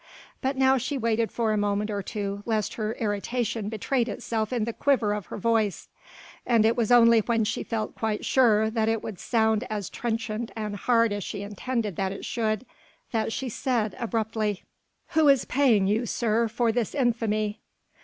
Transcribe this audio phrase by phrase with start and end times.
[0.41, 4.63] But now she waited for a moment or two lest her irritation betrayed itself in
[4.63, 5.89] the quiver of her voice;
[6.43, 10.49] and it was only when she felt quite sure that it would sound as trenchant
[10.55, 12.65] and hard as she intended that it should,
[13.11, 14.63] that she said abruptly:
[15.09, 17.59] "Who is paying you, sir, for this infamy?"